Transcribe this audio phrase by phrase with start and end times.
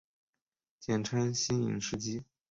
[0.79, 2.23] 简称新影世纪。